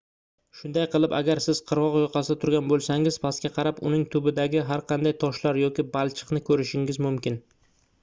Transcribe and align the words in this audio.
shunday 0.59 0.85
qilib 0.95 1.11
agar 1.17 1.41
siz 1.45 1.61
qirgʻoq 1.71 1.97
yoqasida 2.05 2.37
turgan 2.45 2.71
boʻlsangiz 2.73 3.21
pastga 3.27 3.53
qarab 3.59 3.83
uning 3.91 4.09
tubidagi 4.17 4.67
har 4.73 4.87
qanday 4.95 5.17
toshlar 5.27 5.63
yoki 5.69 5.89
balchiqni 5.97 6.47
koʻrishingiz 6.53 7.05
mumkin 7.09 7.43